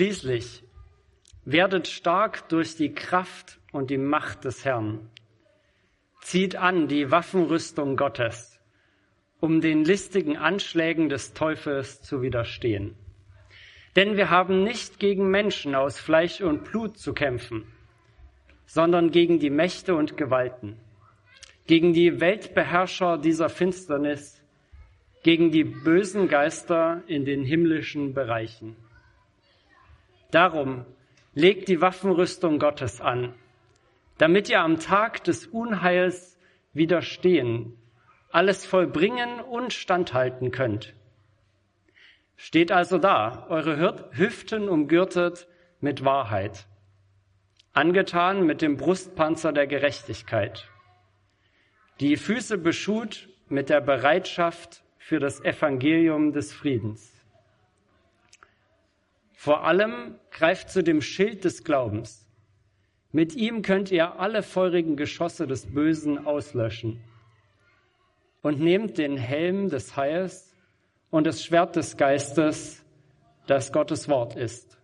Schließlich 0.00 0.64
werdet 1.44 1.86
stark 1.86 2.48
durch 2.48 2.74
die 2.74 2.94
Kraft 2.94 3.60
und 3.70 3.90
die 3.90 3.98
Macht 3.98 4.46
des 4.46 4.64
Herrn. 4.64 5.10
Zieht 6.22 6.56
an 6.56 6.88
die 6.88 7.10
Waffenrüstung 7.10 7.98
Gottes, 7.98 8.58
um 9.40 9.60
den 9.60 9.84
listigen 9.84 10.38
Anschlägen 10.38 11.10
des 11.10 11.34
Teufels 11.34 12.00
zu 12.00 12.22
widerstehen. 12.22 12.94
Denn 13.94 14.16
wir 14.16 14.30
haben 14.30 14.64
nicht 14.64 15.00
gegen 15.00 15.28
Menschen 15.28 15.74
aus 15.74 16.00
Fleisch 16.00 16.40
und 16.40 16.64
Blut 16.64 16.96
zu 16.96 17.12
kämpfen, 17.12 17.70
sondern 18.64 19.10
gegen 19.10 19.38
die 19.38 19.50
Mächte 19.50 19.94
und 19.94 20.16
Gewalten, 20.16 20.78
gegen 21.66 21.92
die 21.92 22.22
Weltbeherrscher 22.22 23.18
dieser 23.18 23.50
Finsternis, 23.50 24.42
gegen 25.24 25.50
die 25.50 25.64
bösen 25.64 26.26
Geister 26.26 27.02
in 27.06 27.26
den 27.26 27.44
himmlischen 27.44 28.14
Bereichen. 28.14 28.76
Darum 30.30 30.84
legt 31.34 31.68
die 31.68 31.80
Waffenrüstung 31.80 32.58
Gottes 32.58 33.00
an, 33.00 33.34
damit 34.18 34.48
ihr 34.48 34.60
am 34.60 34.78
Tag 34.78 35.24
des 35.24 35.46
Unheils 35.46 36.38
widerstehen, 36.72 37.76
alles 38.30 38.64
vollbringen 38.66 39.40
und 39.40 39.72
standhalten 39.72 40.50
könnt. 40.50 40.94
Steht 42.36 42.72
also 42.72 42.98
da, 42.98 43.46
eure 43.48 44.08
Hüften 44.12 44.68
umgürtet 44.68 45.48
mit 45.80 46.04
Wahrheit, 46.04 46.66
angetan 47.72 48.46
mit 48.46 48.62
dem 48.62 48.76
Brustpanzer 48.76 49.52
der 49.52 49.66
Gerechtigkeit, 49.66 50.68
die 51.98 52.16
Füße 52.16 52.56
beschut 52.56 53.28
mit 53.48 53.68
der 53.68 53.80
Bereitschaft 53.80 54.82
für 54.96 55.18
das 55.18 55.44
Evangelium 55.44 56.32
des 56.32 56.52
Friedens. 56.52 57.19
Vor 59.42 59.64
allem 59.64 60.16
greift 60.30 60.68
zu 60.68 60.82
dem 60.82 61.00
Schild 61.00 61.46
des 61.46 61.64
Glaubens. 61.64 62.28
Mit 63.10 63.34
ihm 63.34 63.62
könnt 63.62 63.90
ihr 63.90 64.20
alle 64.20 64.42
feurigen 64.42 64.96
Geschosse 64.96 65.46
des 65.46 65.72
Bösen 65.72 66.26
auslöschen. 66.26 67.02
Und 68.42 68.60
nehmt 68.60 68.98
den 68.98 69.16
Helm 69.16 69.70
des 69.70 69.96
Heils 69.96 70.54
und 71.08 71.26
das 71.26 71.42
Schwert 71.42 71.74
des 71.74 71.96
Geistes, 71.96 72.84
das 73.46 73.72
Gottes 73.72 74.10
Wort 74.10 74.36
ist. 74.36 74.76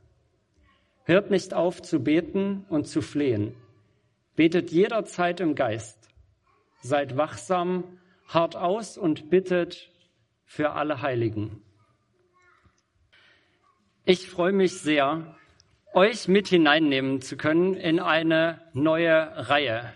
Hört 1.04 1.30
nicht 1.30 1.52
auf 1.52 1.82
zu 1.82 2.02
beten 2.02 2.64
und 2.70 2.88
zu 2.88 3.02
flehen. 3.02 3.54
Betet 4.36 4.70
jederzeit 4.70 5.40
im 5.40 5.54
Geist. 5.54 6.08
Seid 6.80 7.18
wachsam, 7.18 7.84
hart 8.26 8.56
aus 8.56 8.96
und 8.96 9.28
bittet 9.28 9.92
für 10.46 10.70
alle 10.70 11.02
Heiligen. 11.02 11.62
Ich 14.08 14.28
freue 14.28 14.52
mich 14.52 14.78
sehr, 14.78 15.34
euch 15.92 16.28
mit 16.28 16.46
hineinnehmen 16.46 17.22
zu 17.22 17.36
können 17.36 17.74
in 17.74 17.98
eine 17.98 18.60
neue 18.72 19.48
Reihe. 19.48 19.92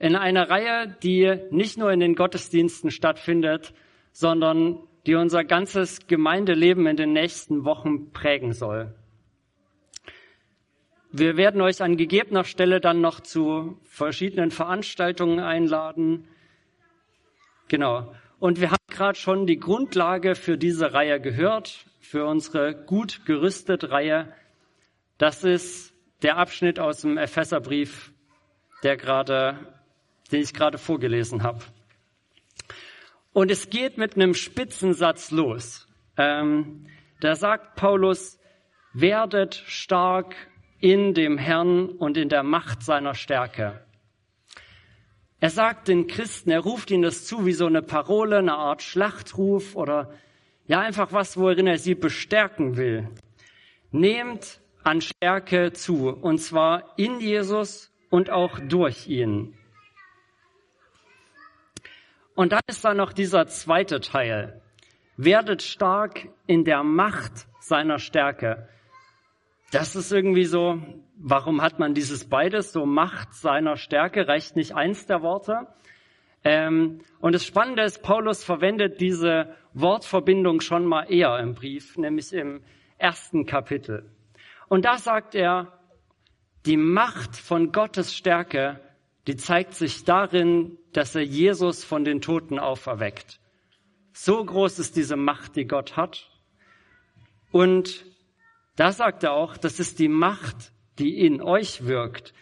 In 0.00 0.16
eine 0.16 0.50
Reihe, 0.50 0.96
die 1.04 1.38
nicht 1.52 1.78
nur 1.78 1.92
in 1.92 2.00
den 2.00 2.16
Gottesdiensten 2.16 2.90
stattfindet, 2.90 3.74
sondern 4.10 4.80
die 5.06 5.14
unser 5.14 5.44
ganzes 5.44 6.08
Gemeindeleben 6.08 6.88
in 6.88 6.96
den 6.96 7.12
nächsten 7.12 7.64
Wochen 7.64 8.10
prägen 8.10 8.54
soll. 8.54 8.92
Wir 11.12 11.36
werden 11.36 11.60
euch 11.60 11.80
an 11.80 11.96
gegebener 11.96 12.42
Stelle 12.42 12.80
dann 12.80 13.00
noch 13.00 13.20
zu 13.20 13.78
verschiedenen 13.84 14.50
Veranstaltungen 14.50 15.38
einladen. 15.38 16.26
Genau. 17.68 18.12
Und 18.40 18.60
wir 18.60 18.72
haben 18.72 18.82
gerade 18.88 19.16
schon 19.16 19.46
die 19.46 19.60
Grundlage 19.60 20.34
für 20.34 20.58
diese 20.58 20.92
Reihe 20.92 21.20
gehört 21.20 21.84
für 22.08 22.24
unsere 22.24 22.74
gut 22.74 23.26
gerüstet 23.26 23.90
Reihe. 23.90 24.32
Das 25.18 25.44
ist 25.44 25.92
der 26.22 26.38
Abschnitt 26.38 26.80
aus 26.80 27.02
dem 27.02 27.18
Epheserbrief, 27.18 28.12
der 28.82 28.96
gerade, 28.96 29.58
den 30.32 30.40
ich 30.40 30.54
gerade 30.54 30.78
vorgelesen 30.78 31.42
habe. 31.42 31.62
Und 33.34 33.50
es 33.50 33.68
geht 33.68 33.98
mit 33.98 34.16
einem 34.16 34.32
Spitzensatz 34.32 35.30
los. 35.32 35.86
Ähm, 36.16 36.86
da 37.20 37.36
sagt 37.36 37.76
Paulus, 37.76 38.38
werdet 38.94 39.56
stark 39.66 40.34
in 40.80 41.12
dem 41.12 41.36
Herrn 41.36 41.90
und 41.90 42.16
in 42.16 42.30
der 42.30 42.42
Macht 42.42 42.82
seiner 42.82 43.14
Stärke. 43.14 43.84
Er 45.40 45.50
sagt 45.50 45.88
den 45.88 46.06
Christen, 46.06 46.50
er 46.50 46.60
ruft 46.60 46.90
ihnen 46.90 47.02
das 47.02 47.26
zu 47.26 47.44
wie 47.44 47.52
so 47.52 47.66
eine 47.66 47.82
Parole, 47.82 48.38
eine 48.38 48.54
Art 48.54 48.82
Schlachtruf 48.82 49.76
oder 49.76 50.10
ja, 50.68 50.80
einfach 50.80 51.12
was, 51.12 51.36
worin 51.36 51.66
er 51.66 51.78
sie 51.78 51.94
bestärken 51.94 52.76
will. 52.76 53.08
Nehmt 53.90 54.60
an 54.84 55.00
Stärke 55.00 55.72
zu, 55.72 56.10
und 56.10 56.38
zwar 56.38 56.92
in 56.96 57.20
Jesus 57.20 57.90
und 58.10 58.30
auch 58.30 58.58
durch 58.60 59.08
ihn. 59.08 59.56
Und 62.34 62.52
dann 62.52 62.60
ist 62.68 62.84
da 62.84 62.94
noch 62.94 63.12
dieser 63.12 63.46
zweite 63.48 64.00
Teil. 64.00 64.60
Werdet 65.16 65.62
stark 65.62 66.28
in 66.46 66.64
der 66.64 66.84
Macht 66.84 67.48
seiner 67.60 67.98
Stärke. 67.98 68.68
Das 69.72 69.96
ist 69.96 70.12
irgendwie 70.12 70.44
so, 70.44 70.80
warum 71.16 71.62
hat 71.62 71.78
man 71.78 71.94
dieses 71.94 72.28
beides, 72.28 72.72
so 72.72 72.86
Macht 72.86 73.34
seiner 73.34 73.76
Stärke, 73.76 74.28
reicht 74.28 74.54
nicht 74.54 74.74
eins 74.74 75.06
der 75.06 75.22
Worte? 75.22 75.66
Ähm, 76.50 77.02
und 77.20 77.34
das 77.34 77.44
Spannende 77.44 77.82
ist, 77.82 78.02
Paulus 78.02 78.42
verwendet 78.42 79.02
diese 79.02 79.54
Wortverbindung 79.74 80.62
schon 80.62 80.86
mal 80.86 81.02
eher 81.02 81.38
im 81.40 81.52
Brief, 81.52 81.98
nämlich 81.98 82.32
im 82.32 82.62
ersten 82.96 83.44
Kapitel. 83.44 84.10
Und 84.68 84.86
da 84.86 84.96
sagt 84.96 85.34
er, 85.34 85.78
die 86.64 86.78
Macht 86.78 87.36
von 87.36 87.70
Gottes 87.70 88.14
Stärke, 88.14 88.80
die 89.26 89.36
zeigt 89.36 89.74
sich 89.74 90.04
darin, 90.04 90.78
dass 90.94 91.14
er 91.14 91.22
Jesus 91.22 91.84
von 91.84 92.02
den 92.02 92.22
Toten 92.22 92.58
auferweckt. 92.58 93.40
So 94.14 94.42
groß 94.42 94.78
ist 94.78 94.96
diese 94.96 95.16
Macht, 95.16 95.54
die 95.54 95.66
Gott 95.66 95.98
hat. 95.98 96.30
Und 97.52 98.06
da 98.74 98.90
sagt 98.90 99.22
er 99.22 99.34
auch, 99.34 99.58
das 99.58 99.80
ist 99.80 99.98
die 99.98 100.08
Macht, 100.08 100.72
die 100.98 101.20
in 101.20 101.42
euch 101.42 101.84
wirkt. 101.84 102.32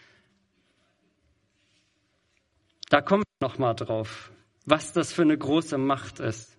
Da 2.89 3.01
kommen 3.01 3.23
wir 3.39 3.47
noch 3.47 3.57
mal 3.57 3.73
drauf, 3.73 4.31
was 4.65 4.93
das 4.93 5.13
für 5.13 5.21
eine 5.21 5.37
große 5.37 5.77
Macht 5.77 6.19
ist. 6.19 6.57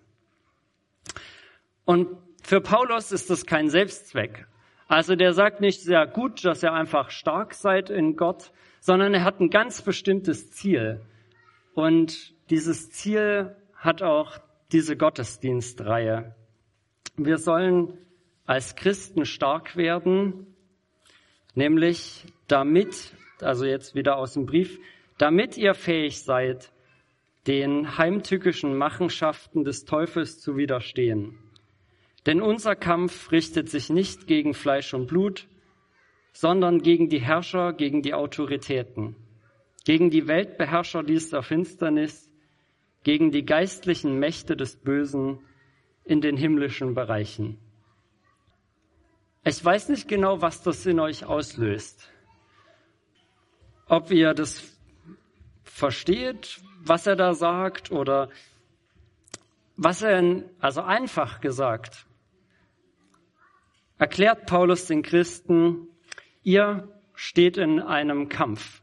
Und 1.85 2.07
für 2.43 2.61
Paulus 2.61 3.11
ist 3.11 3.29
das 3.29 3.45
kein 3.45 3.69
Selbstzweck. 3.69 4.47
Also 4.87 5.15
der 5.15 5.33
sagt 5.33 5.61
nicht 5.61 5.81
sehr 5.81 6.07
gut, 6.07 6.43
dass 6.45 6.63
ihr 6.63 6.73
einfach 6.73 7.11
stark 7.11 7.53
seid 7.53 7.89
in 7.89 8.15
Gott, 8.15 8.51
sondern 8.79 9.13
er 9.13 9.23
hat 9.23 9.39
ein 9.39 9.49
ganz 9.49 9.81
bestimmtes 9.81 10.51
Ziel. 10.51 11.01
Und 11.73 12.33
dieses 12.49 12.91
Ziel 12.91 13.55
hat 13.75 14.01
auch 14.01 14.39
diese 14.71 14.97
Gottesdienstreihe. 14.97 16.35
Wir 17.17 17.37
sollen 17.37 17.97
als 18.45 18.75
Christen 18.75 19.25
stark 19.25 19.75
werden, 19.75 20.47
nämlich 21.53 22.25
damit, 22.47 23.13
also 23.41 23.65
jetzt 23.65 23.93
wieder 23.93 24.17
aus 24.17 24.33
dem 24.33 24.45
Brief, 24.45 24.79
damit 25.19 25.57
ihr 25.57 25.75
fähig 25.75 26.23
seid, 26.23 26.71
den 27.45 27.97
heimtückischen 27.97 28.75
Machenschaften 28.75 29.63
des 29.63 29.85
Teufels 29.85 30.39
zu 30.39 30.57
widerstehen. 30.57 31.37
Denn 32.25 32.41
unser 32.41 32.75
Kampf 32.75 33.31
richtet 33.31 33.69
sich 33.69 33.89
nicht 33.89 34.27
gegen 34.27 34.53
Fleisch 34.53 34.93
und 34.93 35.07
Blut, 35.07 35.47
sondern 36.31 36.81
gegen 36.81 37.09
die 37.09 37.19
Herrscher, 37.19 37.73
gegen 37.73 38.01
die 38.01 38.13
Autoritäten, 38.13 39.15
gegen 39.85 40.09
die 40.09 40.27
Weltbeherrscher 40.27 41.03
dieser 41.03 41.43
Finsternis, 41.43 42.31
gegen 43.03 43.31
die 43.31 43.45
geistlichen 43.45 44.19
Mächte 44.19 44.55
des 44.55 44.77
Bösen 44.77 45.39
in 46.05 46.21
den 46.21 46.37
himmlischen 46.37 46.93
Bereichen. 46.93 47.57
Ich 49.43 49.63
weiß 49.63 49.89
nicht 49.89 50.07
genau, 50.07 50.41
was 50.41 50.63
das 50.63 50.85
in 50.85 50.99
euch 50.99 51.25
auslöst. 51.25 52.09
Ob 53.87 54.11
ihr 54.11 54.33
das 54.33 54.78
versteht, 55.79 56.61
was 56.83 57.07
er 57.07 57.15
da 57.15 57.33
sagt, 57.33 57.91
oder 57.91 58.29
was 59.77 60.01
er, 60.01 60.43
also 60.59 60.81
einfach 60.81 61.41
gesagt, 61.41 62.05
erklärt 63.97 64.45
Paulus 64.45 64.85
den 64.87 65.03
Christen, 65.03 65.87
ihr 66.43 66.87
steht 67.15 67.57
in 67.57 67.79
einem 67.79 68.29
Kampf. 68.29 68.81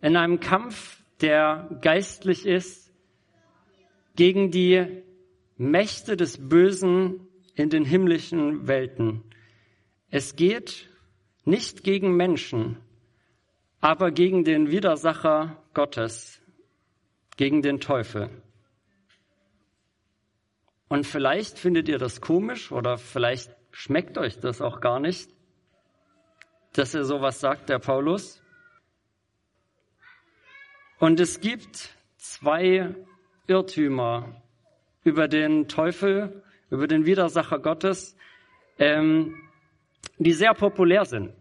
In 0.00 0.16
einem 0.16 0.40
Kampf, 0.40 1.02
der 1.20 1.78
geistlich 1.80 2.46
ist, 2.46 2.92
gegen 4.16 4.50
die 4.50 5.02
Mächte 5.56 6.16
des 6.16 6.48
Bösen 6.48 7.20
in 7.54 7.70
den 7.70 7.84
himmlischen 7.84 8.66
Welten. 8.66 9.22
Es 10.10 10.36
geht 10.36 10.88
nicht 11.44 11.84
gegen 11.84 12.16
Menschen, 12.16 12.78
aber 13.84 14.12
gegen 14.12 14.44
den 14.44 14.70
Widersacher 14.70 15.62
Gottes, 15.74 16.40
gegen 17.36 17.60
den 17.60 17.80
Teufel. 17.80 18.30
Und 20.88 21.06
vielleicht 21.06 21.58
findet 21.58 21.90
ihr 21.90 21.98
das 21.98 22.22
komisch 22.22 22.72
oder 22.72 22.96
vielleicht 22.96 23.54
schmeckt 23.72 24.16
euch 24.16 24.40
das 24.40 24.62
auch 24.62 24.80
gar 24.80 25.00
nicht, 25.00 25.28
dass 26.72 26.94
er 26.94 27.04
sowas 27.04 27.40
sagt, 27.40 27.68
der 27.68 27.78
Paulus. 27.78 28.42
Und 30.98 31.20
es 31.20 31.42
gibt 31.42 31.90
zwei 32.16 32.94
Irrtümer 33.46 34.42
über 35.02 35.28
den 35.28 35.68
Teufel, 35.68 36.42
über 36.70 36.86
den 36.86 37.04
Widersacher 37.04 37.58
Gottes, 37.58 38.16
ähm, 38.78 39.36
die 40.16 40.32
sehr 40.32 40.54
populär 40.54 41.04
sind. 41.04 41.34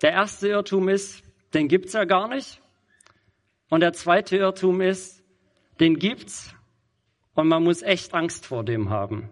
Der 0.00 0.12
erste 0.12 0.46
Irrtum 0.46 0.88
ist, 0.88 1.24
den 1.54 1.68
gibt's 1.68 1.92
ja 1.92 2.04
gar 2.04 2.28
nicht. 2.28 2.60
Und 3.68 3.80
der 3.80 3.92
zweite 3.92 4.36
Irrtum 4.36 4.80
ist, 4.80 5.22
den 5.80 5.98
gibt's 5.98 6.54
und 7.34 7.48
man 7.48 7.62
muss 7.62 7.82
echt 7.82 8.14
Angst 8.14 8.46
vor 8.46 8.64
dem 8.64 8.90
haben. 8.90 9.30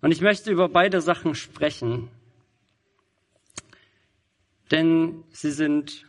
Und 0.00 0.12
ich 0.12 0.20
möchte 0.20 0.50
über 0.50 0.68
beide 0.68 1.00
Sachen 1.00 1.34
sprechen, 1.34 2.10
denn 4.70 5.24
sie 5.30 5.50
sind 5.50 6.06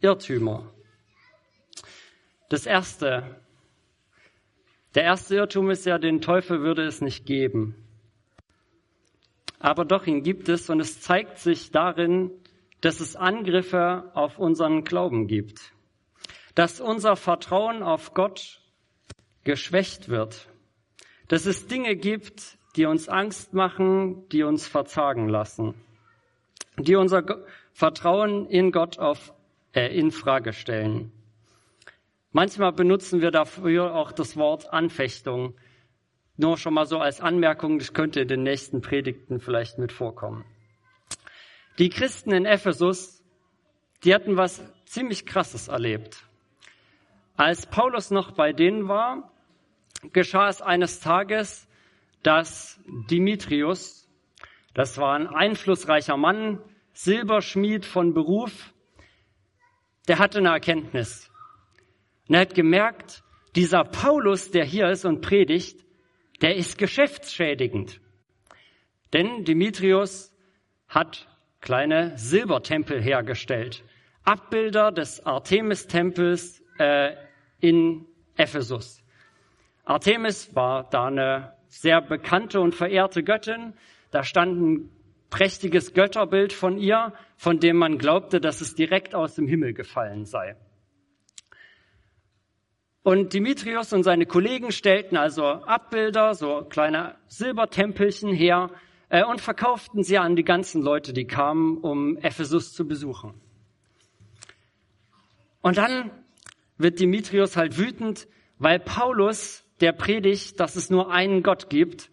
Irrtümer. 0.00 0.72
Das 2.48 2.66
erste, 2.66 3.40
der 4.94 5.04
erste 5.04 5.36
Irrtum 5.36 5.70
ist 5.70 5.86
ja, 5.86 5.98
den 5.98 6.20
Teufel 6.20 6.62
würde 6.62 6.84
es 6.84 7.00
nicht 7.00 7.26
geben. 7.26 7.74
Aber 9.60 9.84
doch, 9.84 10.06
ihn 10.06 10.22
gibt 10.22 10.48
es 10.48 10.70
und 10.70 10.80
es 10.80 11.00
zeigt 11.00 11.38
sich 11.38 11.70
darin, 11.70 12.30
dass 12.80 13.00
es 13.00 13.16
Angriffe 13.16 14.10
auf 14.14 14.38
unseren 14.38 14.84
Glauben 14.84 15.26
gibt. 15.26 15.72
Dass 16.54 16.80
unser 16.80 17.16
Vertrauen 17.16 17.82
auf 17.82 18.14
Gott 18.14 18.60
geschwächt 19.44 20.08
wird. 20.08 20.48
Dass 21.28 21.46
es 21.46 21.66
Dinge 21.66 21.96
gibt, 21.96 22.58
die 22.76 22.86
uns 22.86 23.08
Angst 23.08 23.54
machen, 23.54 24.28
die 24.28 24.42
uns 24.42 24.66
verzagen 24.66 25.28
lassen. 25.28 25.74
Die 26.76 26.94
unser 26.94 27.24
Vertrauen 27.72 28.46
in 28.46 28.72
Gott 28.72 28.98
auf, 28.98 29.32
äh, 29.72 29.88
in 29.96 30.10
Frage 30.10 30.52
stellen. 30.52 31.12
Manchmal 32.30 32.72
benutzen 32.72 33.20
wir 33.20 33.30
dafür 33.30 33.94
auch 33.94 34.12
das 34.12 34.36
Wort 34.36 34.72
Anfechtung. 34.72 35.54
Nur 36.36 36.56
schon 36.56 36.74
mal 36.74 36.86
so 36.86 36.98
als 36.98 37.20
Anmerkung, 37.20 37.78
das 37.78 37.94
könnte 37.94 38.20
in 38.20 38.28
den 38.28 38.42
nächsten 38.42 38.80
Predigten 38.80 39.40
vielleicht 39.40 39.78
mit 39.78 39.90
vorkommen. 39.90 40.44
Die 41.78 41.90
Christen 41.90 42.32
in 42.32 42.44
Ephesus, 42.44 43.22
die 44.02 44.12
hatten 44.12 44.36
was 44.36 44.60
ziemlich 44.84 45.26
Krasses 45.26 45.68
erlebt. 45.68 46.24
Als 47.36 47.66
Paulus 47.66 48.10
noch 48.10 48.32
bei 48.32 48.52
denen 48.52 48.88
war, 48.88 49.32
geschah 50.12 50.48
es 50.48 50.60
eines 50.60 50.98
Tages, 50.98 51.68
dass 52.24 52.80
Dimitrius, 53.08 54.08
das 54.74 54.98
war 54.98 55.14
ein 55.14 55.28
einflussreicher 55.28 56.16
Mann, 56.16 56.60
Silberschmied 56.94 57.84
von 57.84 58.12
Beruf, 58.12 58.74
der 60.08 60.18
hatte 60.18 60.38
eine 60.38 60.48
Erkenntnis. 60.48 61.30
Und 62.28 62.34
er 62.34 62.40
hat 62.40 62.54
gemerkt, 62.54 63.22
dieser 63.54 63.84
Paulus, 63.84 64.50
der 64.50 64.64
hier 64.64 64.90
ist 64.90 65.04
und 65.04 65.20
predigt, 65.20 65.84
der 66.42 66.56
ist 66.56 66.76
geschäftsschädigend. 66.76 68.00
Denn 69.12 69.44
Dimitrios 69.44 70.34
hat 70.88 71.27
kleine 71.60 72.16
Silbertempel 72.16 73.00
hergestellt. 73.00 73.84
Abbilder 74.24 74.92
des 74.92 75.24
Artemis-Tempels 75.24 76.62
äh, 76.78 77.14
in 77.60 78.06
Ephesus. 78.36 79.02
Artemis 79.84 80.54
war 80.54 80.88
da 80.90 81.06
eine 81.06 81.54
sehr 81.68 82.00
bekannte 82.02 82.60
und 82.60 82.74
verehrte 82.74 83.22
Göttin. 83.22 83.74
Da 84.10 84.22
stand 84.22 84.60
ein 84.60 84.90
prächtiges 85.30 85.94
Götterbild 85.94 86.52
von 86.52 86.78
ihr, 86.78 87.12
von 87.36 87.60
dem 87.60 87.76
man 87.76 87.98
glaubte, 87.98 88.40
dass 88.40 88.60
es 88.60 88.74
direkt 88.74 89.14
aus 89.14 89.34
dem 89.34 89.46
Himmel 89.46 89.74
gefallen 89.74 90.24
sei. 90.24 90.56
Und 93.02 93.32
Dimitrios 93.32 93.92
und 93.92 94.02
seine 94.02 94.26
Kollegen 94.26 94.70
stellten 94.70 95.16
also 95.16 95.44
Abbilder, 95.44 96.34
so 96.34 96.66
kleine 96.68 97.14
Silbertempelchen 97.28 98.34
her 98.34 98.70
und 99.10 99.40
verkauften 99.40 100.02
sie 100.02 100.18
an 100.18 100.36
die 100.36 100.44
ganzen 100.44 100.82
Leute, 100.82 101.12
die 101.12 101.26
kamen, 101.26 101.78
um 101.78 102.18
Ephesus 102.18 102.72
zu 102.72 102.86
besuchen. 102.86 103.34
Und 105.62 105.78
dann 105.78 106.10
wird 106.76 107.00
Dimitrios 107.00 107.56
halt 107.56 107.78
wütend, 107.78 108.28
weil 108.58 108.78
Paulus, 108.78 109.64
der 109.80 109.92
predigt, 109.92 110.60
dass 110.60 110.76
es 110.76 110.90
nur 110.90 111.10
einen 111.10 111.42
Gott 111.42 111.70
gibt 111.70 112.10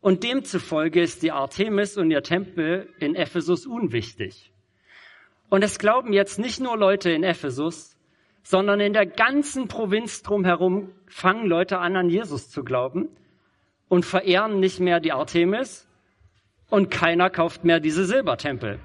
und 0.00 0.22
demzufolge 0.22 1.00
ist 1.00 1.22
die 1.22 1.32
Artemis 1.32 1.96
und 1.96 2.10
ihr 2.10 2.22
Tempel 2.22 2.88
in 2.98 3.14
Ephesus 3.14 3.66
unwichtig. 3.66 4.52
Und 5.48 5.64
es 5.64 5.78
glauben 5.78 6.12
jetzt 6.12 6.38
nicht 6.38 6.60
nur 6.60 6.76
Leute 6.76 7.10
in 7.10 7.24
Ephesus, 7.24 7.96
sondern 8.42 8.80
in 8.80 8.92
der 8.92 9.06
ganzen 9.06 9.66
Provinz 9.68 10.22
drumherum 10.22 10.92
fangen 11.06 11.46
Leute 11.46 11.78
an, 11.78 11.96
an 11.96 12.10
Jesus 12.10 12.48
zu 12.50 12.62
glauben 12.64 13.08
und 13.88 14.04
verehren 14.04 14.60
nicht 14.60 14.78
mehr 14.78 15.00
die 15.00 15.12
Artemis 15.12 15.87
und 16.70 16.90
keiner 16.90 17.30
kauft 17.30 17.64
mehr 17.64 17.80
diese 17.80 18.04
Silbertempel. 18.04 18.80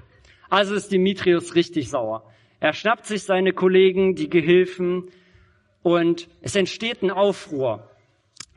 Also 0.50 0.74
ist 0.74 0.92
Dimitrius 0.92 1.54
richtig 1.54 1.90
sauer. 1.90 2.30
Er 2.60 2.72
schnappt 2.72 3.06
sich 3.06 3.24
seine 3.24 3.52
Kollegen, 3.52 4.14
die 4.14 4.30
Gehilfen 4.30 5.10
und 5.82 6.28
es 6.40 6.56
entsteht 6.56 7.02
ein 7.02 7.10
Aufruhr. 7.10 7.90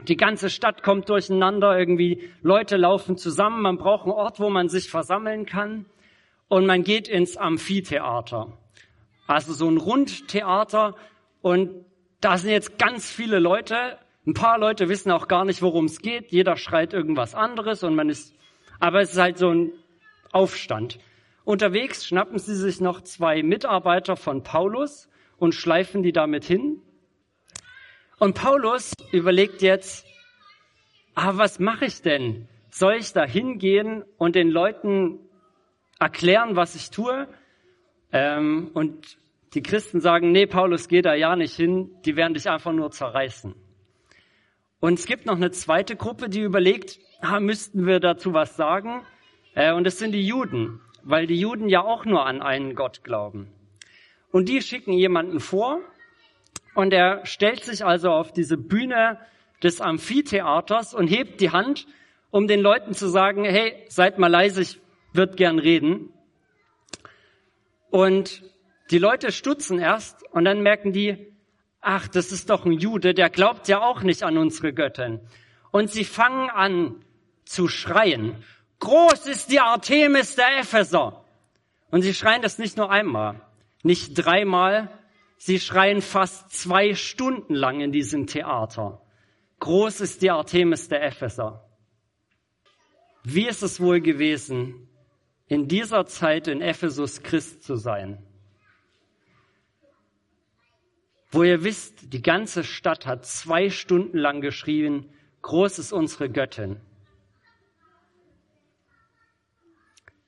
Die 0.08 0.16
ganze 0.16 0.50
Stadt 0.50 0.84
kommt 0.84 1.10
durcheinander, 1.10 1.78
irgendwie 1.78 2.30
Leute 2.42 2.78
laufen 2.78 3.18
zusammen, 3.18 3.62
man 3.62 3.78
braucht 3.78 4.04
einen 4.04 4.14
Ort, 4.14 4.40
wo 4.40 4.50
man 4.50 4.70
sich 4.70 4.90
versammeln 4.90 5.46
kann 5.46 5.86
und 6.48 6.66
man 6.66 6.84
geht 6.84 7.08
ins 7.08 7.36
Amphitheater. 7.36 8.58
Also 9.26 9.54
so 9.54 9.70
ein 9.70 9.78
Rundtheater 9.78 10.96
und 11.42 11.86
da 12.22 12.38
sind 12.38 12.52
jetzt 12.52 12.80
ganz 12.80 13.12
viele 13.12 13.40
Leute. 13.40 13.98
Ein 14.26 14.34
paar 14.34 14.58
Leute 14.58 14.88
wissen 14.90 15.12
auch 15.12 15.28
gar 15.28 15.46
nicht, 15.46 15.62
worum 15.62 15.86
es 15.86 16.00
geht. 16.00 16.32
Jeder 16.32 16.58
schreit 16.58 16.94
irgendwas 16.94 17.36
anderes 17.36 17.84
und 17.84 17.96
man 17.96 18.10
ist, 18.10 18.37
aber 18.80 19.02
es 19.02 19.14
ist 19.14 19.20
halt 19.20 19.38
so 19.38 19.50
ein 19.50 19.72
Aufstand. 20.32 21.00
Unterwegs 21.44 22.06
schnappen 22.06 22.40
sie 22.40 22.56
sich 22.56 22.82
noch 22.82 23.02
zwei 23.02 23.42
Mitarbeiter 23.42 24.16
von 24.16 24.44
Paulus 24.44 25.10
und 25.38 25.56
schleifen 25.56 26.04
die 26.04 26.12
damit 26.12 26.44
hin. 26.44 26.82
Und 28.20 28.34
Paulus 28.34 28.94
überlegt 29.12 29.62
jetzt, 29.62 30.06
ah, 31.16 31.34
was 31.36 31.60
mache 31.60 31.86
ich 31.86 32.02
denn? 32.02 32.48
Soll 32.70 32.96
ich 32.96 33.14
da 33.14 33.26
hingehen 33.26 34.04
und 34.18 34.36
den 34.36 34.50
Leuten 34.50 35.20
erklären, 36.00 36.56
was 36.56 36.76
ich 36.76 36.90
tue? 36.90 37.28
Ähm, 38.12 38.72
und 38.74 39.18
die 39.54 39.64
Christen 39.64 40.02
sagen, 40.02 40.32
nee, 40.32 40.48
Paulus, 40.48 40.88
geh 40.88 41.02
da 41.02 41.14
ja 41.14 41.36
nicht 41.36 41.56
hin, 41.56 41.92
die 42.06 42.16
werden 42.16 42.34
dich 42.34 42.50
einfach 42.50 42.74
nur 42.74 42.92
zerreißen. 42.92 43.56
Und 44.80 45.00
es 45.00 45.08
gibt 45.08 45.26
noch 45.26 45.36
eine 45.36 45.52
zweite 45.52 45.96
Gruppe, 45.96 46.30
die 46.30 46.42
überlegt, 46.42 47.00
ah, 47.22 47.40
müssten 47.40 47.88
wir 47.88 48.00
dazu 48.00 48.34
was 48.34 48.56
sagen? 48.56 49.02
Äh, 49.56 49.74
und 49.74 49.86
das 49.86 49.98
sind 49.98 50.12
die 50.12 50.26
Juden, 50.26 50.82
weil 51.04 51.26
die 51.26 51.40
Juden 51.40 51.68
ja 51.68 51.82
auch 51.82 52.06
nur 52.06 52.26
an 52.26 52.42
einen 52.42 52.76
Gott 52.76 53.04
glauben. 53.04 53.52
Und 54.32 54.50
die 54.50 54.62
schicken 54.62 54.94
jemanden 54.94 55.40
vor 55.40 55.80
und 56.76 56.94
er 56.94 57.26
stellt 57.26 57.64
sich 57.64 57.84
also 57.84 58.12
auf 58.12 58.34
diese 58.34 58.58
Bühne 58.58 59.20
des 59.64 59.82
Amphitheaters 59.82 60.94
und 60.94 61.08
hebt 61.08 61.42
die 61.42 61.50
Hand, 61.50 61.88
um 62.30 62.48
den 62.48 62.60
Leuten 62.60 62.94
zu 62.94 63.08
sagen, 63.08 63.46
hey, 63.46 63.84
seid 63.88 64.20
mal 64.20 64.28
leise, 64.28 64.62
ich 64.62 64.80
würde 65.14 65.36
gern 65.36 65.58
reden. 65.58 66.14
Und 67.90 68.44
die 68.92 69.00
Leute 69.00 69.32
stutzen 69.32 69.80
erst 69.80 70.24
und 70.32 70.46
dann 70.46 70.62
merken 70.62 70.92
die, 70.92 71.34
ach, 71.88 72.08
das 72.10 72.32
ist 72.34 72.50
doch 72.50 72.66
ein 72.66 72.74
Jude, 72.74 73.14
der 73.14 73.30
glaubt 73.30 73.68
ja 73.70 73.82
auch 73.82 74.02
nicht 74.02 74.24
an 74.24 74.38
unsere 74.38 74.74
Göttin. 74.74 75.22
Und 75.72 75.90
sie 75.90 76.04
fangen 76.04 76.50
an 76.50 76.96
zu 77.46 77.70
schreien. 77.70 78.44
Groß 78.80 79.26
ist 79.28 79.52
die 79.52 79.62
Artemis 79.62 80.36
der 80.36 80.60
Epheser. 80.60 81.24
Und 81.90 82.02
sie 82.02 82.14
schreien 82.14 82.42
das 82.42 82.60
nicht 82.60 82.76
nur 82.76 82.92
einmal, 82.92 83.42
nicht 83.84 84.14
dreimal, 84.16 84.90
sie 85.38 85.60
schreien 85.60 86.02
fast 86.02 86.52
zwei 86.52 86.94
Stunden 86.94 87.56
lang 87.56 87.80
in 87.80 87.94
diesem 87.94 88.28
Theater. 88.28 89.02
Groß 89.60 90.02
ist 90.02 90.22
die 90.22 90.30
Artemis 90.30 90.90
der 90.90 91.04
Epheser. 91.04 91.70
Wie 93.24 93.48
ist 93.48 93.64
es 93.64 93.80
wohl 93.80 94.02
gewesen, 94.02 94.90
in 95.48 95.70
dieser 95.70 96.06
Zeit 96.06 96.50
in 96.50 96.62
Ephesus 96.62 97.24
Christ 97.24 97.64
zu 97.64 97.78
sein. 97.78 98.27
Wo 101.30 101.44
ihr 101.44 101.64
wisst, 101.64 102.14
die 102.14 102.22
ganze 102.22 102.64
Stadt 102.64 103.06
hat 103.06 103.26
zwei 103.26 103.70
Stunden 103.70 104.18
lang 104.18 104.42
geschrien, 104.42 105.10
groß 105.42 105.80
ist 105.80 105.92
unsere 105.92 106.30
Göttin. 106.30 106.80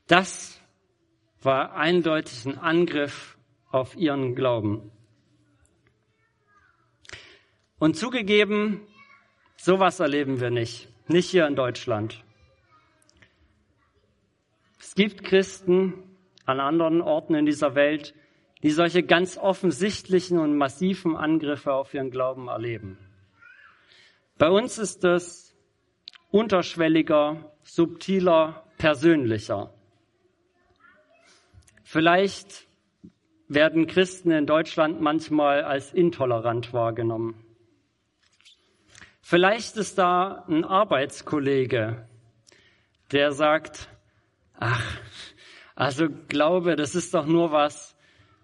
Das 0.08 0.60
war 1.42 1.76
eindeutig 1.76 2.46
ein 2.46 2.58
Angriff 2.58 3.38
auf 3.72 3.96
ihren 3.96 4.36
Glauben. 4.36 4.92
Und 7.78 7.96
zugegeben, 7.96 8.82
sowas 9.56 10.02
erleben 10.02 10.42
wir 10.42 10.50
nicht. 10.50 10.90
Nicht 11.08 11.30
hier 11.30 11.48
in 11.48 11.56
Deutschland. 11.56 12.24
Es 14.80 14.96
gibt 14.96 15.24
Christen 15.24 15.94
an 16.46 16.60
anderen 16.60 17.02
Orten 17.02 17.36
in 17.36 17.46
dieser 17.46 17.76
Welt, 17.76 18.14
die 18.64 18.72
solche 18.72 19.04
ganz 19.04 19.38
offensichtlichen 19.38 20.38
und 20.38 20.58
massiven 20.58 21.16
Angriffe 21.16 21.74
auf 21.74 21.94
ihren 21.94 22.12
Glauben 22.12 22.48
erleben. 22.48 22.98
Bei 24.38 24.50
uns 24.50 24.78
ist 24.78 25.04
es 25.04 25.56
unterschwelliger, 26.32 27.52
subtiler, 27.64 28.64
persönlicher. 28.78 29.74
Vielleicht 31.84 32.68
werden 33.48 33.88
Christen 33.88 34.32
in 34.32 34.46
Deutschland 34.46 35.02
manchmal 35.02 35.64
als 35.64 35.92
intolerant 35.92 36.72
wahrgenommen. 36.72 37.44
Vielleicht 39.22 39.78
ist 39.78 39.98
da 39.98 40.46
ein 40.48 40.64
Arbeitskollege, 40.64 42.08
der 43.12 43.32
sagt, 43.32 43.90
ach, 44.54 45.00
also 45.76 46.10
Glaube, 46.28 46.76
das 46.76 46.96
ist 46.96 47.14
doch 47.14 47.26
nur 47.26 47.52
was 47.52 47.89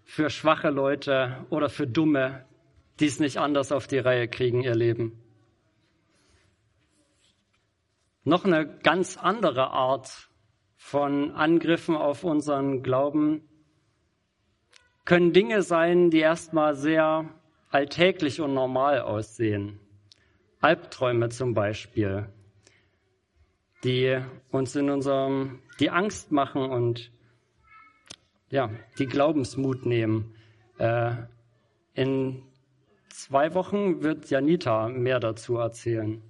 für 0.06 0.30
schwache 0.30 0.70
Leute 0.70 1.46
oder 1.50 1.70
für 1.70 1.88
Dumme, 1.88 2.46
die 3.00 3.08
es 3.08 3.20
nicht 3.20 3.38
anders 3.38 3.72
auf 3.72 3.88
die 3.88 3.98
Reihe 3.98 4.28
kriegen, 4.28 4.62
ihr 4.62 4.76
Leben. 4.76 5.22
Noch 8.24 8.46
eine 8.46 8.66
ganz 8.66 9.18
andere 9.18 9.72
Art 9.72 10.30
von 10.78 11.32
Angriffen 11.32 11.96
auf 11.96 12.24
unseren 12.24 12.82
Glauben 12.82 13.42
können 15.04 15.34
Dinge 15.34 15.62
sein, 15.62 16.10
die 16.10 16.20
erstmal 16.20 16.76
sehr 16.76 17.30
alltäglich 17.70 18.42
und 18.42 18.54
normal 18.54 19.02
aussehen. 19.02 19.80
Albträume 20.62 21.30
zum 21.30 21.54
Beispiel, 21.54 22.30
die 23.84 24.20
uns 24.50 24.76
in 24.76 24.90
unserem, 24.90 25.60
die 25.80 25.92
Angst 25.92 26.32
machen 26.32 26.64
und 26.64 27.12
ja, 28.50 28.70
die 28.98 29.08
Glaubensmut 29.08 29.86
nehmen. 29.86 30.36
Äh, 30.78 31.16
in 31.94 32.44
zwei 33.10 33.54
Wochen 33.54 34.04
wird 34.04 34.30
Janita 34.30 34.90
mehr 34.90 35.20
dazu 35.20 35.58
erzählen. 35.58 36.22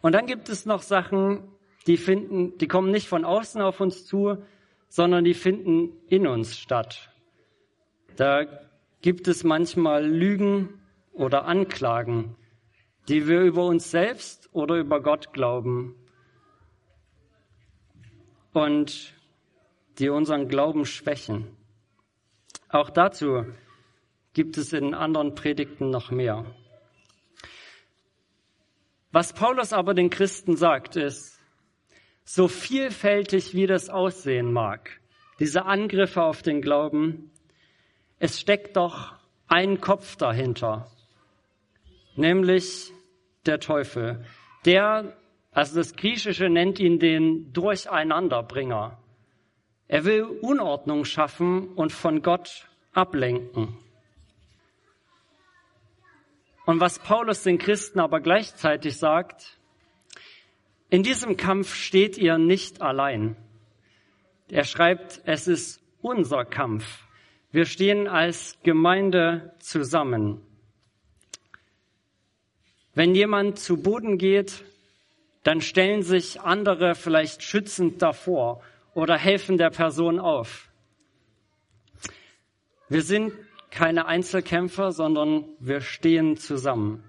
Und 0.00 0.12
dann 0.12 0.26
gibt 0.26 0.48
es 0.48 0.66
noch 0.66 0.82
Sachen, 0.82 1.48
die 1.86 1.96
finden, 1.96 2.58
die 2.58 2.68
kommen 2.68 2.90
nicht 2.90 3.08
von 3.08 3.24
außen 3.24 3.60
auf 3.60 3.80
uns 3.80 4.06
zu, 4.06 4.42
sondern 4.88 5.24
die 5.24 5.34
finden 5.34 5.96
in 6.08 6.26
uns 6.26 6.58
statt. 6.58 7.10
Da 8.16 8.44
gibt 9.00 9.26
es 9.26 9.42
manchmal 9.42 10.06
Lügen 10.06 10.80
oder 11.12 11.44
Anklagen, 11.44 12.36
die 13.08 13.26
wir 13.26 13.40
über 13.40 13.66
uns 13.66 13.90
selbst 13.90 14.48
oder 14.52 14.76
über 14.76 15.02
Gott 15.02 15.32
glauben 15.32 15.96
und 18.52 19.14
die 19.98 20.08
unseren 20.08 20.48
Glauben 20.48 20.84
schwächen. 20.84 21.56
Auch 22.68 22.90
dazu 22.90 23.44
gibt 24.32 24.56
es 24.56 24.72
in 24.72 24.94
anderen 24.94 25.34
Predigten 25.34 25.90
noch 25.90 26.10
mehr. 26.10 26.46
Was 29.10 29.34
Paulus 29.34 29.72
aber 29.74 29.92
den 29.92 30.08
Christen 30.08 30.56
sagt, 30.56 30.96
ist, 30.96 31.38
so 32.24 32.48
vielfältig 32.48 33.54
wie 33.54 33.66
das 33.66 33.90
aussehen 33.90 34.52
mag, 34.52 35.00
diese 35.38 35.66
Angriffe 35.66 36.22
auf 36.22 36.42
den 36.42 36.62
Glauben, 36.62 37.30
es 38.18 38.40
steckt 38.40 38.76
doch 38.76 39.14
ein 39.48 39.80
Kopf 39.80 40.16
dahinter, 40.16 40.90
nämlich 42.16 42.92
der 43.44 43.60
Teufel. 43.60 44.24
Der, 44.64 45.16
also 45.50 45.76
das 45.76 45.94
Griechische 45.94 46.48
nennt 46.48 46.78
ihn 46.78 46.98
den 46.98 47.52
Durcheinanderbringer. 47.52 49.01
Er 49.88 50.04
will 50.04 50.22
Unordnung 50.22 51.04
schaffen 51.04 51.68
und 51.74 51.92
von 51.92 52.22
Gott 52.22 52.68
ablenken. 52.92 53.76
Und 56.64 56.80
was 56.80 56.98
Paulus 56.98 57.42
den 57.42 57.58
Christen 57.58 58.00
aber 58.00 58.20
gleichzeitig 58.20 58.96
sagt, 58.96 59.58
in 60.90 61.02
diesem 61.02 61.36
Kampf 61.36 61.74
steht 61.74 62.18
ihr 62.18 62.38
nicht 62.38 62.82
allein. 62.82 63.36
Er 64.48 64.64
schreibt, 64.64 65.22
es 65.24 65.48
ist 65.48 65.82
unser 66.02 66.44
Kampf. 66.44 66.84
Wir 67.50 67.64
stehen 67.64 68.06
als 68.06 68.58
Gemeinde 68.62 69.54
zusammen. 69.58 70.40
Wenn 72.94 73.14
jemand 73.14 73.58
zu 73.58 73.82
Boden 73.82 74.18
geht, 74.18 74.64
dann 75.42 75.60
stellen 75.60 76.02
sich 76.02 76.40
andere 76.40 76.94
vielleicht 76.94 77.42
schützend 77.42 78.02
davor 78.02 78.62
oder 78.94 79.16
helfen 79.16 79.56
der 79.56 79.70
Person 79.70 80.18
auf. 80.18 80.70
Wir 82.88 83.02
sind 83.02 83.32
keine 83.70 84.06
Einzelkämpfer, 84.06 84.92
sondern 84.92 85.44
wir 85.58 85.80
stehen 85.80 86.36
zusammen. 86.36 87.02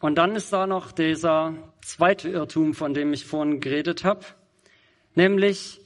Und 0.00 0.16
dann 0.16 0.34
ist 0.34 0.52
da 0.52 0.66
noch 0.66 0.92
dieser 0.92 1.54
zweite 1.80 2.28
Irrtum, 2.28 2.74
von 2.74 2.94
dem 2.94 3.12
ich 3.12 3.26
vorhin 3.26 3.60
geredet 3.60 4.04
habe, 4.04 4.24
nämlich, 5.14 5.80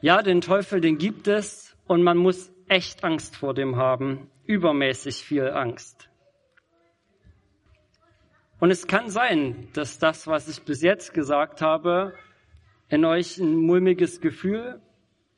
ja, 0.00 0.22
den 0.22 0.40
Teufel, 0.40 0.80
den 0.80 0.98
gibt 0.98 1.28
es 1.28 1.76
und 1.86 2.02
man 2.02 2.18
muss 2.18 2.52
echt 2.68 3.04
Angst 3.04 3.36
vor 3.36 3.54
dem 3.54 3.76
haben, 3.76 4.30
übermäßig 4.46 5.24
viel 5.24 5.50
Angst. 5.50 6.08
Und 8.60 8.70
es 8.70 8.86
kann 8.86 9.10
sein, 9.10 9.68
dass 9.72 9.98
das, 9.98 10.26
was 10.26 10.48
ich 10.48 10.62
bis 10.62 10.82
jetzt 10.82 11.14
gesagt 11.14 11.60
habe, 11.60 12.14
in 12.88 13.04
euch 13.04 13.38
ein 13.38 13.56
mulmiges 13.56 14.20
Gefühl 14.20 14.80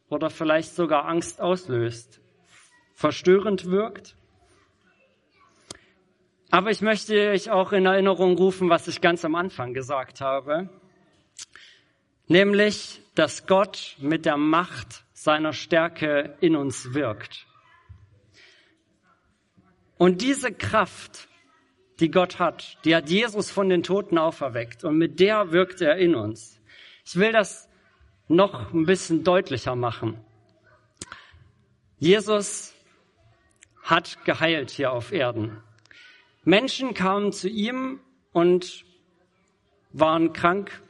oder 0.08 0.30
vielleicht 0.30 0.74
sogar 0.74 1.06
Angst 1.06 1.40
auslöst, 1.40 2.20
verstörend 2.94 3.66
wirkt. 3.66 4.16
Aber 6.50 6.70
ich 6.70 6.80
möchte 6.80 7.30
euch 7.30 7.50
auch 7.50 7.72
in 7.72 7.86
Erinnerung 7.86 8.36
rufen, 8.36 8.70
was 8.70 8.88
ich 8.88 9.00
ganz 9.00 9.24
am 9.24 9.34
Anfang 9.34 9.72
gesagt 9.72 10.20
habe, 10.20 10.68
nämlich, 12.26 13.00
dass 13.14 13.46
Gott 13.46 13.96
mit 14.00 14.26
der 14.26 14.36
Macht 14.36 15.04
seiner 15.12 15.52
Stärke 15.52 16.36
in 16.40 16.56
uns 16.56 16.94
wirkt. 16.94 17.46
Und 19.96 20.22
diese 20.22 20.52
Kraft 20.52 21.28
die 22.00 22.10
Gott 22.10 22.38
hat. 22.38 22.78
Die 22.84 22.96
hat 22.96 23.10
Jesus 23.10 23.50
von 23.50 23.68
den 23.68 23.82
Toten 23.82 24.18
auferweckt 24.18 24.84
und 24.84 24.96
mit 24.96 25.20
der 25.20 25.52
wirkt 25.52 25.80
er 25.80 25.96
in 25.96 26.14
uns. 26.14 26.59
Ich 27.10 27.16
will 27.16 27.32
das 27.32 27.68
noch 28.28 28.72
ein 28.72 28.86
bisschen 28.86 29.24
deutlicher 29.24 29.74
machen. 29.74 30.16
Jesus 31.98 32.72
hat 33.82 34.24
geheilt 34.24 34.70
hier 34.70 34.92
auf 34.92 35.10
Erden. 35.10 35.60
Menschen 36.44 36.94
kamen 36.94 37.32
zu 37.32 37.48
ihm 37.48 37.98
und 38.32 38.84
waren 39.90 40.32
krank 40.32 40.80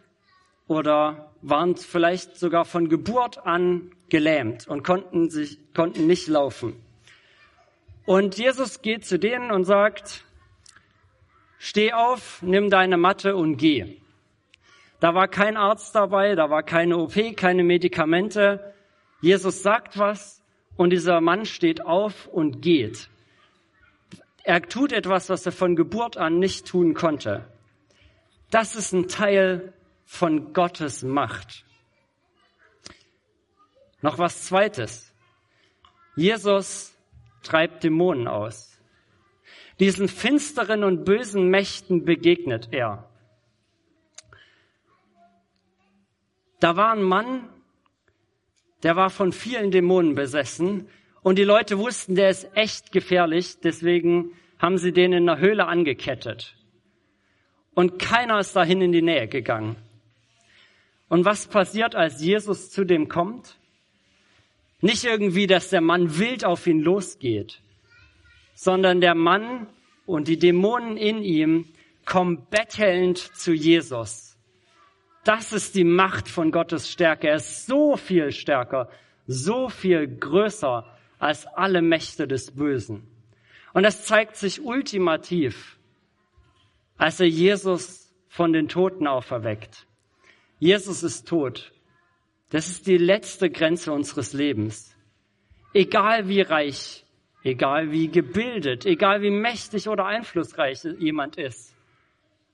oder 0.66 1.32
waren 1.40 1.76
vielleicht 1.76 2.36
sogar 2.36 2.66
von 2.66 2.90
Geburt 2.90 3.38
an 3.46 3.90
gelähmt 4.10 4.68
und 4.68 4.82
konnten 4.82 5.30
sich, 5.30 5.72
konnten 5.72 6.06
nicht 6.06 6.28
laufen. 6.28 6.76
Und 8.04 8.36
Jesus 8.36 8.82
geht 8.82 9.06
zu 9.06 9.18
denen 9.18 9.50
und 9.50 9.64
sagt, 9.64 10.26
Steh 11.58 11.94
auf, 11.94 12.42
nimm 12.42 12.68
deine 12.68 12.98
Matte 12.98 13.36
und 13.36 13.56
geh. 13.56 13.99
Da 15.00 15.14
war 15.14 15.28
kein 15.28 15.56
Arzt 15.56 15.94
dabei, 15.94 16.34
da 16.34 16.50
war 16.50 16.62
keine 16.62 16.98
OP, 16.98 17.14
keine 17.36 17.64
Medikamente. 17.64 18.74
Jesus 19.22 19.62
sagt 19.62 19.98
was 19.98 20.42
und 20.76 20.90
dieser 20.90 21.20
Mann 21.20 21.46
steht 21.46 21.84
auf 21.84 22.26
und 22.26 22.62
geht. 22.62 23.08
Er 24.44 24.62
tut 24.62 24.92
etwas, 24.92 25.28
was 25.28 25.44
er 25.46 25.52
von 25.52 25.76
Geburt 25.76 26.16
an 26.16 26.38
nicht 26.38 26.66
tun 26.66 26.94
konnte. 26.94 27.46
Das 28.50 28.76
ist 28.76 28.92
ein 28.92 29.08
Teil 29.08 29.72
von 30.04 30.52
Gottes 30.52 31.02
Macht. 31.02 31.64
Noch 34.02 34.18
was 34.18 34.44
Zweites. 34.44 35.14
Jesus 36.16 36.94
treibt 37.42 37.84
Dämonen 37.84 38.28
aus. 38.28 38.78
Diesen 39.78 40.08
finsteren 40.08 40.84
und 40.84 41.04
bösen 41.04 41.48
Mächten 41.48 42.04
begegnet 42.04 42.68
er. 42.72 43.09
Da 46.60 46.76
war 46.76 46.92
ein 46.92 47.02
Mann, 47.02 47.48
der 48.82 48.94
war 48.94 49.08
von 49.08 49.32
vielen 49.32 49.70
Dämonen 49.70 50.14
besessen 50.14 50.88
und 51.22 51.38
die 51.38 51.44
Leute 51.44 51.78
wussten, 51.78 52.14
der 52.14 52.28
ist 52.28 52.48
echt 52.54 52.92
gefährlich, 52.92 53.60
deswegen 53.60 54.32
haben 54.58 54.76
sie 54.76 54.92
den 54.92 55.14
in 55.14 55.28
einer 55.28 55.40
Höhle 55.40 55.66
angekettet. 55.66 56.54
Und 57.74 57.98
keiner 57.98 58.38
ist 58.40 58.54
dahin 58.54 58.82
in 58.82 58.92
die 58.92 59.02
Nähe 59.02 59.26
gegangen. 59.26 59.76
Und 61.08 61.24
was 61.24 61.46
passiert, 61.46 61.94
als 61.94 62.22
Jesus 62.22 62.70
zu 62.70 62.84
dem 62.84 63.08
kommt? 63.08 63.58
Nicht 64.82 65.04
irgendwie, 65.04 65.46
dass 65.46 65.70
der 65.70 65.80
Mann 65.80 66.18
wild 66.18 66.44
auf 66.44 66.66
ihn 66.66 66.80
losgeht, 66.80 67.60
sondern 68.54 69.00
der 69.00 69.14
Mann 69.14 69.66
und 70.04 70.28
die 70.28 70.38
Dämonen 70.38 70.98
in 70.98 71.22
ihm 71.22 71.66
kommen 72.04 72.46
bettelnd 72.50 73.18
zu 73.18 73.52
Jesus 73.52 74.29
Das 75.24 75.52
ist 75.52 75.74
die 75.74 75.84
Macht 75.84 76.28
von 76.28 76.50
Gottes 76.50 76.90
Stärke. 76.90 77.28
Er 77.28 77.36
ist 77.36 77.66
so 77.66 77.96
viel 77.96 78.32
stärker, 78.32 78.88
so 79.26 79.68
viel 79.68 80.08
größer 80.08 80.86
als 81.18 81.46
alle 81.46 81.82
Mächte 81.82 82.26
des 82.26 82.52
Bösen. 82.52 83.06
Und 83.74 83.82
das 83.82 84.04
zeigt 84.04 84.36
sich 84.36 84.62
ultimativ, 84.62 85.78
als 86.96 87.20
er 87.20 87.28
Jesus 87.28 88.12
von 88.28 88.52
den 88.52 88.68
Toten 88.68 89.06
auferweckt. 89.06 89.86
Jesus 90.58 91.02
ist 91.02 91.28
tot. 91.28 91.72
Das 92.48 92.68
ist 92.68 92.86
die 92.86 92.98
letzte 92.98 93.50
Grenze 93.50 93.92
unseres 93.92 94.32
Lebens. 94.32 94.96
Egal 95.72 96.28
wie 96.28 96.40
reich, 96.40 97.04
egal 97.44 97.92
wie 97.92 98.08
gebildet, 98.08 98.86
egal 98.86 99.22
wie 99.22 99.30
mächtig 99.30 99.88
oder 99.88 100.06
einflussreich 100.06 100.82
jemand 100.98 101.36
ist, 101.36 101.74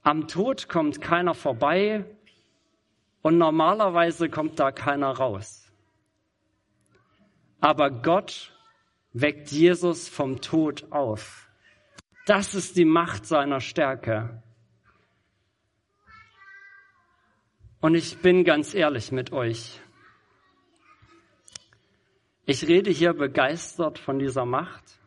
am 0.02 0.28
Tod 0.28 0.68
kommt 0.68 1.00
keiner 1.00 1.34
vorbei 1.34 2.04
und 3.26 3.38
normalerweise 3.38 4.30
kommt 4.30 4.60
da 4.60 4.70
keiner 4.70 5.10
raus. 5.10 5.68
Aber 7.58 7.90
Gott 7.90 8.56
weckt 9.14 9.50
Jesus 9.50 10.08
vom 10.08 10.40
Tod 10.40 10.92
auf. 10.92 11.50
Das 12.26 12.54
ist 12.54 12.76
die 12.76 12.84
Macht 12.84 13.26
seiner 13.26 13.60
Stärke. 13.60 14.44
Und 17.80 17.96
ich 17.96 18.18
bin 18.18 18.44
ganz 18.44 18.74
ehrlich 18.74 19.10
mit 19.10 19.32
euch. 19.32 19.80
Ich 22.44 22.68
rede 22.68 22.92
hier 22.92 23.12
begeistert 23.12 23.98
von 23.98 24.20
dieser 24.20 24.44
Macht, 24.44 25.00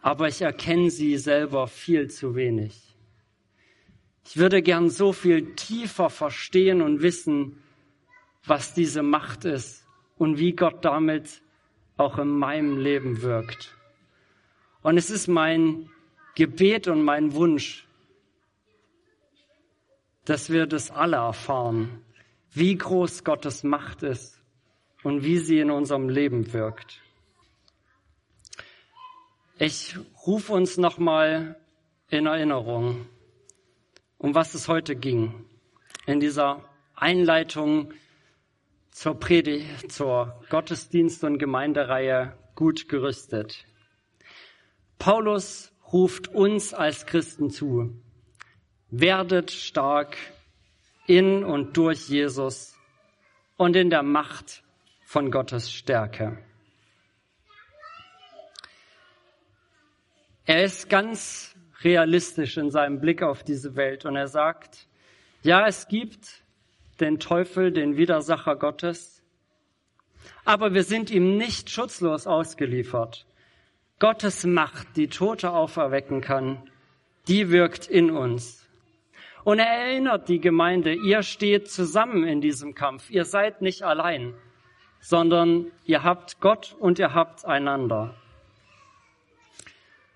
aber 0.00 0.28
ich 0.28 0.40
erkenne 0.40 0.90
sie 0.90 1.18
selber 1.18 1.68
viel 1.68 2.08
zu 2.08 2.34
wenig. 2.34 2.91
Ich 4.24 4.36
würde 4.36 4.62
gern 4.62 4.88
so 4.88 5.12
viel 5.12 5.54
tiefer 5.54 6.10
verstehen 6.10 6.80
und 6.80 7.02
wissen, 7.02 7.62
was 8.44 8.74
diese 8.74 9.02
Macht 9.02 9.44
ist 9.44 9.86
und 10.16 10.38
wie 10.38 10.52
Gott 10.52 10.84
damit 10.84 11.42
auch 11.96 12.18
in 12.18 12.28
meinem 12.28 12.78
Leben 12.78 13.22
wirkt. 13.22 13.74
Und 14.82 14.96
es 14.96 15.10
ist 15.10 15.28
mein 15.28 15.90
Gebet 16.34 16.88
und 16.88 17.02
mein 17.02 17.34
Wunsch, 17.34 17.86
dass 20.24 20.50
wir 20.50 20.66
das 20.66 20.90
alle 20.90 21.16
erfahren, 21.16 22.02
wie 22.52 22.76
groß 22.76 23.24
Gottes 23.24 23.64
Macht 23.64 24.02
ist 24.02 24.40
und 25.02 25.24
wie 25.24 25.38
sie 25.38 25.58
in 25.58 25.70
unserem 25.70 26.08
Leben 26.08 26.52
wirkt. 26.52 27.00
Ich 29.58 29.96
rufe 30.26 30.52
uns 30.52 30.76
nochmal 30.76 31.56
in 32.08 32.26
Erinnerung, 32.26 33.06
um 34.22 34.36
was 34.36 34.54
es 34.54 34.68
heute 34.68 34.94
ging. 34.94 35.44
In 36.06 36.20
dieser 36.20 36.64
Einleitung 36.94 37.92
zur 38.92 39.18
Predigt, 39.18 39.90
zur 39.90 40.40
Gottesdienst- 40.48 41.24
und 41.24 41.38
Gemeindereihe 41.38 42.38
gut 42.54 42.88
gerüstet. 42.88 43.66
Paulus 44.98 45.72
ruft 45.92 46.28
uns 46.28 46.72
als 46.72 47.04
Christen 47.04 47.50
zu. 47.50 48.00
Werdet 48.90 49.50
stark 49.50 50.16
in 51.06 51.42
und 51.42 51.76
durch 51.76 52.08
Jesus 52.08 52.76
und 53.56 53.74
in 53.74 53.90
der 53.90 54.04
Macht 54.04 54.62
von 55.04 55.32
Gottes 55.32 55.72
Stärke. 55.72 56.38
Er 60.44 60.62
ist 60.62 60.88
ganz 60.88 61.51
realistisch 61.84 62.56
in 62.56 62.70
seinem 62.70 63.00
Blick 63.00 63.22
auf 63.22 63.42
diese 63.42 63.76
Welt 63.76 64.04
und 64.04 64.16
er 64.16 64.28
sagt, 64.28 64.86
ja, 65.42 65.66
es 65.66 65.88
gibt 65.88 66.44
den 67.00 67.18
Teufel, 67.18 67.72
den 67.72 67.96
Widersacher 67.96 68.56
Gottes, 68.56 69.22
aber 70.44 70.74
wir 70.74 70.84
sind 70.84 71.10
ihm 71.10 71.36
nicht 71.36 71.70
schutzlos 71.70 72.26
ausgeliefert. 72.26 73.26
Gottes 73.98 74.44
Macht, 74.44 74.96
die 74.96 75.08
Tote 75.08 75.50
auferwecken 75.50 76.20
kann, 76.20 76.70
die 77.28 77.50
wirkt 77.50 77.86
in 77.86 78.10
uns. 78.10 78.68
Und 79.44 79.58
er 79.58 79.66
erinnert 79.66 80.28
die 80.28 80.40
Gemeinde, 80.40 80.94
ihr 80.94 81.22
steht 81.22 81.70
zusammen 81.70 82.24
in 82.24 82.40
diesem 82.40 82.74
Kampf, 82.74 83.10
ihr 83.10 83.24
seid 83.24 83.62
nicht 83.62 83.82
allein 83.82 84.34
sondern 85.02 85.72
ihr 85.84 86.04
habt 86.04 86.40
Gott 86.40 86.74
und 86.78 86.98
ihr 87.00 87.12
habt 87.12 87.44
einander. 87.44 88.14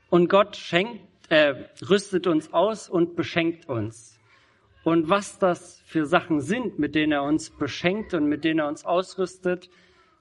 Und 0.08 0.28
Gott 0.28 0.56
schenkt, 0.56 1.02
äh, 1.28 1.54
rüstet 1.88 2.26
uns 2.26 2.52
aus 2.52 2.88
und 2.88 3.16
beschenkt 3.16 3.68
uns. 3.68 4.18
Und 4.84 5.08
was 5.08 5.38
das 5.38 5.80
für 5.86 6.06
Sachen 6.06 6.40
sind, 6.40 6.78
mit 6.78 6.94
denen 6.94 7.12
er 7.12 7.24
uns 7.24 7.50
beschenkt 7.50 8.14
und 8.14 8.28
mit 8.28 8.44
denen 8.44 8.60
er 8.60 8.68
uns 8.68 8.84
ausrüstet, 8.84 9.68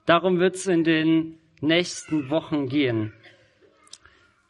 darum 0.06 0.40
wird 0.40 0.56
es 0.56 0.66
in 0.66 0.82
den 0.82 1.38
nächsten 1.60 2.30
Wochen 2.30 2.68
gehen. 2.68 3.12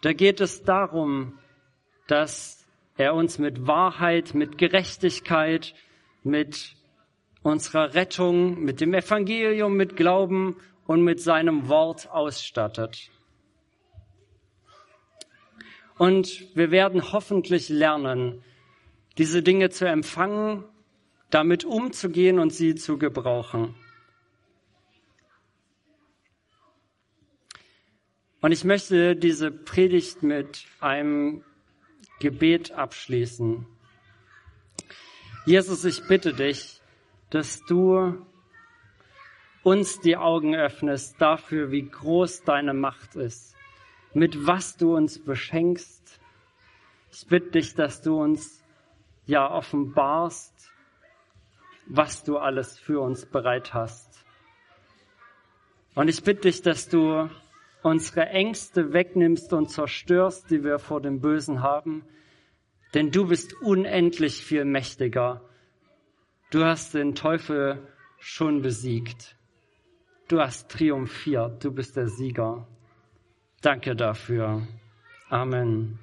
Da 0.00 0.12
geht 0.12 0.40
es 0.40 0.62
darum, 0.62 1.38
dass 2.06 2.66
er 2.96 3.14
uns 3.14 3.38
mit 3.38 3.66
Wahrheit, 3.66 4.34
mit 4.34 4.56
Gerechtigkeit, 4.56 5.74
mit 6.22 6.76
unserer 7.46 7.94
Rettung 7.94 8.62
mit 8.64 8.80
dem 8.80 8.92
Evangelium, 8.92 9.76
mit 9.76 9.96
Glauben 9.96 10.56
und 10.86 11.02
mit 11.02 11.20
seinem 11.20 11.68
Wort 11.68 12.10
ausstattet. 12.10 13.10
Und 15.98 16.54
wir 16.54 16.70
werden 16.70 17.12
hoffentlich 17.12 17.68
lernen, 17.68 18.42
diese 19.18 19.42
Dinge 19.42 19.70
zu 19.70 19.86
empfangen, 19.86 20.64
damit 21.30 21.64
umzugehen 21.64 22.38
und 22.38 22.52
sie 22.52 22.74
zu 22.74 22.98
gebrauchen. 22.98 23.74
Und 28.40 28.52
ich 28.52 28.64
möchte 28.64 29.16
diese 29.16 29.50
Predigt 29.50 30.22
mit 30.22 30.66
einem 30.80 31.42
Gebet 32.20 32.72
abschließen. 32.72 33.66
Jesus, 35.46 35.84
ich 35.84 36.06
bitte 36.06 36.32
dich, 36.32 36.80
dass 37.30 37.64
du 37.66 38.24
uns 39.62 40.00
die 40.00 40.16
Augen 40.16 40.54
öffnest 40.54 41.20
dafür, 41.20 41.72
wie 41.72 41.88
groß 41.88 42.44
deine 42.44 42.72
Macht 42.72 43.16
ist, 43.16 43.55
mit 44.16 44.46
was 44.46 44.76
du 44.76 44.96
uns 44.96 45.22
beschenkst. 45.22 46.20
Ich 47.12 47.26
bitte 47.26 47.52
dich, 47.52 47.74
dass 47.74 48.02
du 48.02 48.20
uns 48.20 48.62
ja 49.26 49.50
offenbarst, 49.50 50.54
was 51.86 52.24
du 52.24 52.38
alles 52.38 52.78
für 52.78 53.00
uns 53.00 53.26
bereit 53.26 53.74
hast. 53.74 54.24
Und 55.94 56.08
ich 56.08 56.22
bitte 56.22 56.42
dich, 56.42 56.62
dass 56.62 56.88
du 56.88 57.30
unsere 57.82 58.26
Ängste 58.26 58.92
wegnimmst 58.92 59.52
und 59.52 59.70
zerstörst, 59.70 60.50
die 60.50 60.64
wir 60.64 60.78
vor 60.78 61.00
dem 61.00 61.20
Bösen 61.20 61.62
haben, 61.62 62.04
denn 62.94 63.10
du 63.10 63.28
bist 63.28 63.54
unendlich 63.62 64.44
viel 64.44 64.64
mächtiger 64.64 65.42
Du 66.50 66.64
hast 66.64 66.94
den 66.94 67.16
Teufel 67.16 67.86
schon 68.20 68.62
besiegt. 68.62 69.36
Du 70.28 70.40
hast 70.40 70.70
triumphiert. 70.70 71.64
Du 71.64 71.72
bist 71.72 71.96
der 71.96 72.06
Sieger. 72.06 72.68
Danke 73.66 73.96
dafür. 73.96 74.62
Amen. 75.28 75.98